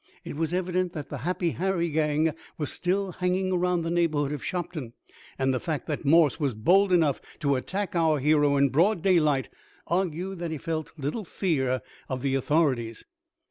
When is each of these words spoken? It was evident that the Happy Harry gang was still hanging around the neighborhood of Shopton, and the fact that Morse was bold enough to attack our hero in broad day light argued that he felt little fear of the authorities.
It 0.23 0.35
was 0.35 0.51
evident 0.51 0.93
that 0.93 1.09
the 1.09 1.19
Happy 1.19 1.51
Harry 1.51 1.89
gang 1.91 2.33
was 2.57 2.71
still 2.71 3.11
hanging 3.11 3.51
around 3.51 3.83
the 3.83 3.91
neighborhood 3.91 4.31
of 4.31 4.43
Shopton, 4.43 4.93
and 5.37 5.53
the 5.53 5.59
fact 5.59 5.85
that 5.85 6.03
Morse 6.05 6.39
was 6.39 6.55
bold 6.55 6.91
enough 6.91 7.21
to 7.41 7.55
attack 7.55 7.95
our 7.95 8.17
hero 8.17 8.57
in 8.57 8.69
broad 8.69 9.03
day 9.03 9.19
light 9.19 9.49
argued 9.85 10.39
that 10.39 10.49
he 10.49 10.57
felt 10.57 10.91
little 10.97 11.23
fear 11.23 11.83
of 12.09 12.23
the 12.23 12.33
authorities. 12.33 13.03